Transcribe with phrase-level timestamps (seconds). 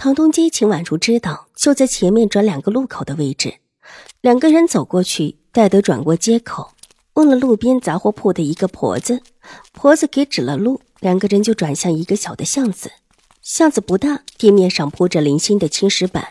[0.00, 3.54] 唐东基、秦婉如知道就在前面转两个路口的位置，
[4.20, 6.70] 两个人走过去，戴德转过街口，
[7.14, 9.20] 问了路边杂货铺的一个婆子，
[9.72, 12.92] 婆子给指了路，两个人就转向一个小的巷子。
[13.42, 16.28] 巷子不大，地面上铺着零星的青石板，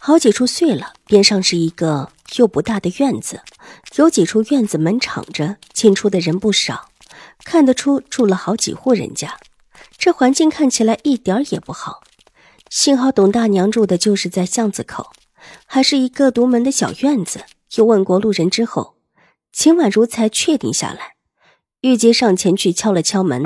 [0.00, 0.94] 好几处碎了。
[1.06, 3.42] 边上是一个又不大的院子，
[3.96, 6.88] 有几处院子门敞着，进出的人不少，
[7.44, 9.38] 看得出住了好几户人家。
[9.98, 12.02] 这环境看起来一点也不好。
[12.74, 15.12] 幸好董大娘住的就是在巷子口，
[15.64, 17.44] 还是一个独门的小院子。
[17.76, 18.96] 又问过路人之后，
[19.52, 21.14] 秦婉如才确定下来。
[21.82, 23.44] 玉洁上前去敲了敲门，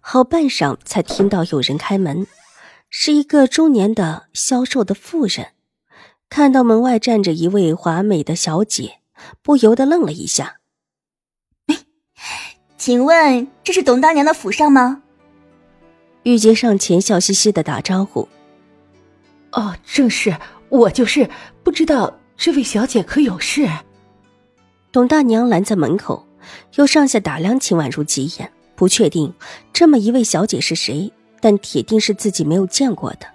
[0.00, 2.26] 好半晌才听到有人开门，
[2.88, 5.48] 是一个中年的消瘦的妇人。
[6.30, 9.00] 看到门外站着一位华美的小姐，
[9.42, 10.60] 不由得愣了一下。
[12.78, 15.02] 请问这是董大娘的府上吗？
[16.22, 18.26] 玉洁上前笑嘻嘻的打招呼。
[19.52, 20.36] 哦，正是
[20.68, 21.28] 我，就是
[21.62, 23.68] 不知道这位小姐可有事。
[24.90, 26.26] 董大娘拦在门口，
[26.74, 29.32] 又上下打量秦婉如几眼，不确定
[29.72, 33.26] 这么一位小姐是谁，但铁定是自己没有见过的，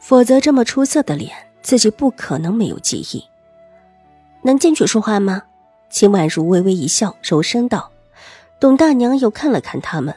[0.00, 3.24] 否则这么出色的脸，自己不可能没有记忆。
[4.42, 5.42] 能进去说话吗？
[5.88, 7.90] 秦婉如微微一笑，柔声道。
[8.58, 10.14] 董大娘又看了看他们，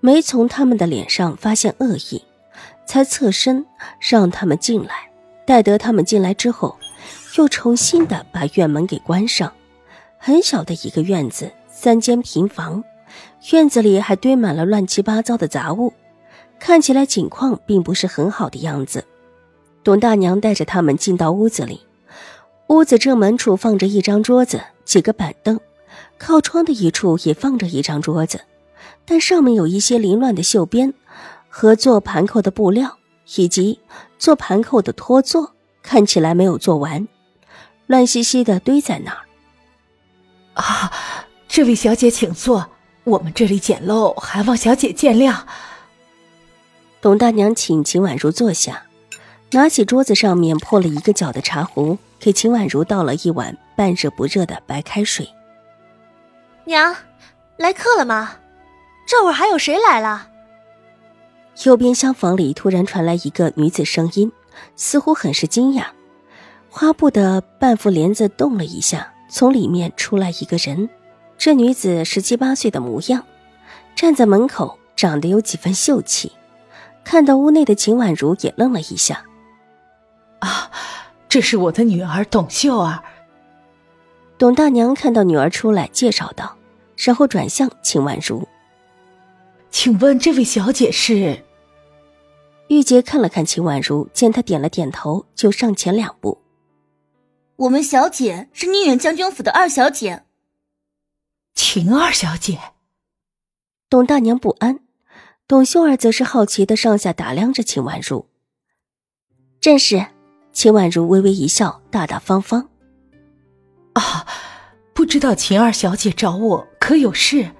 [0.00, 2.22] 没从他们的脸上发现恶意。
[2.90, 3.64] 才侧身
[4.00, 5.08] 让他们进来，
[5.46, 6.76] 待得他们进来之后，
[7.38, 9.52] 又重新的把院门给关上。
[10.18, 12.82] 很小的一个院子，三间平房，
[13.52, 15.92] 院子里还堆满了乱七八糟的杂物，
[16.58, 19.04] 看起来景况并不是很好的样子。
[19.84, 21.82] 董大娘带着他们进到屋子里，
[22.66, 25.60] 屋子正门处放着一张桌子，几个板凳，
[26.18, 28.40] 靠窗的一处也放着一张桌子，
[29.04, 30.92] 但上面有一些凌乱的绣边。
[31.50, 32.96] 和做盘扣的布料，
[33.34, 33.78] 以及
[34.18, 35.52] 做盘扣的托座，
[35.82, 37.06] 看起来没有做完，
[37.86, 39.18] 乱兮兮的堆在那儿。
[40.54, 40.92] 啊，
[41.48, 42.70] 这位小姐请坐，
[43.04, 45.40] 我们这里简陋，还望小姐见谅。
[47.00, 48.84] 董大娘请秦婉如坐下，
[49.50, 55.28] 拿起桌子上面破了一个角的茶壶，给秦婉如倒了一碗半热不热的白开水。
[56.64, 56.94] 娘，
[57.56, 58.36] 来客了吗？
[59.06, 60.29] 这会儿还有谁来了？
[61.64, 64.32] 右边厢房里突然传来一个女子声音，
[64.76, 65.84] 似乎很是惊讶。
[66.70, 70.88] 花布的半幅帘子动了一下，从里面出来一个人。
[71.36, 73.24] 这女子十七八岁的模样，
[73.94, 76.32] 站在门口，长得有几分秀气。
[77.04, 79.24] 看到屋内的秦婉如，也愣了一下。
[80.38, 80.70] 啊，
[81.28, 83.02] 这是我的女儿董秀儿。
[84.38, 86.56] 董大娘看到女儿出来，介绍道，
[86.96, 88.48] 然后转向秦婉如
[89.70, 91.44] ：“请问这位小姐是？”
[92.70, 96.40] 玉洁看了看秦婉如，见她点了点头，就上前两步。
[97.56, 100.22] 我们小姐是宁远将军府的二小姐，
[101.52, 102.60] 秦二小姐。
[103.88, 104.78] 董大娘不安，
[105.48, 108.24] 董秀儿则是好奇的上下打量着秦婉如。
[109.60, 110.06] 正是，
[110.52, 112.70] 秦婉如微微一笑，大大方方。
[113.94, 114.24] 啊，
[114.94, 117.50] 不知道秦二小姐找我可有事？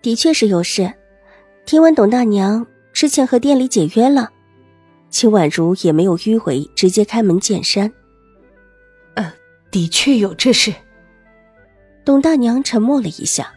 [0.00, 0.94] 的确是有事，
[1.66, 2.66] 听闻董大娘。
[2.92, 4.30] 之前和店里解约了，
[5.10, 7.92] 秦婉如也没有迂回，直接开门见山。
[9.14, 9.32] 呃，
[9.70, 10.72] 的确有这事。
[12.04, 13.52] 董大娘沉默了一下，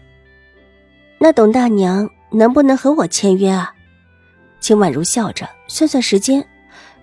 [1.20, 3.74] 那董大娘能不能和我签约啊？
[4.60, 6.46] 秦婉如笑着算算时间，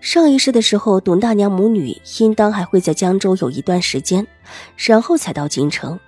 [0.00, 4.26] 上一世的时候，董大娘母女应当还会在江州有一段时间，
[4.76, 5.99] 然后才到京城。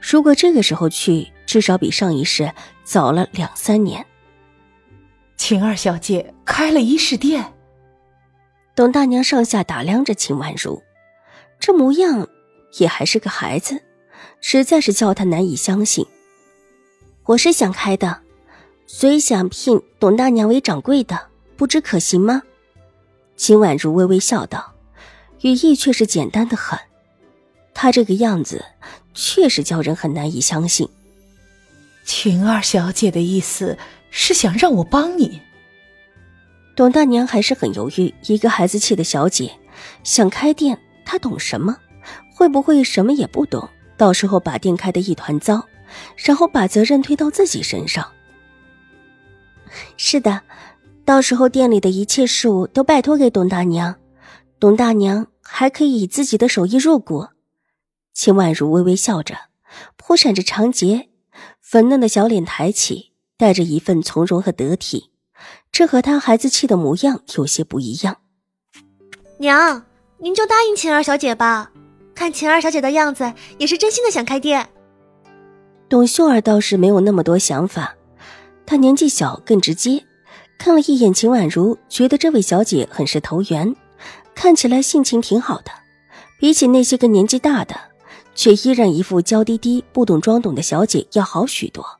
[0.00, 2.52] 如果这个时候去，至少比上一世
[2.84, 4.04] 早了两三年。
[5.50, 7.52] 秦二小姐开了衣饰店。
[8.76, 10.80] 董大娘上下打量着秦婉如，
[11.58, 12.28] 这模样
[12.78, 13.82] 也还是个孩子，
[14.40, 16.06] 实在是叫她难以相信。
[17.24, 18.20] 我是想开的，
[18.86, 21.20] 所以想聘董大娘为掌柜的，
[21.56, 22.42] 不知可行吗？
[23.34, 24.74] 秦婉如微微笑道，
[25.40, 26.78] 语意却是简单的很。
[27.74, 28.64] 她这个样子，
[29.14, 30.88] 确实叫人很难以相信。
[32.04, 33.76] 秦二小姐的意思。
[34.10, 35.40] 是想让我帮你？
[36.76, 38.14] 董大娘还是很犹豫。
[38.26, 39.50] 一个孩子气的小姐
[40.02, 41.76] 想开店，她懂什么？
[42.34, 43.68] 会不会什么也不懂？
[43.96, 45.62] 到时候把店开得一团糟，
[46.16, 48.10] 然后把责任推到自己身上。
[49.96, 50.40] 是的，
[51.04, 53.96] 到时候店里的一切事务都拜托给董大娘，
[54.58, 57.28] 董大娘还可以以自己的手艺入股。
[58.14, 59.36] 秦婉如微微笑着，
[59.96, 61.10] 扑闪着长睫，
[61.60, 63.09] 粉嫩的小脸抬起，
[63.40, 65.08] 带着一份从容和得体，
[65.72, 68.18] 这和她孩子气的模样有些不一样。
[69.38, 69.82] 娘，
[70.18, 71.72] 您就答应晴儿小姐吧。
[72.14, 74.68] 看晴儿小姐的样子，也是真心的想开店。
[75.88, 77.94] 董秀儿倒是没有那么多想法，
[78.66, 80.04] 她年纪小，更直接。
[80.58, 83.74] 看了一眼秦婉如，觉得这位小姐很是投缘，
[84.34, 85.70] 看起来性情挺好的。
[86.38, 87.74] 比起那些个年纪大的，
[88.34, 91.99] 却依然一副娇滴滴、不懂装懂的小姐要好许多。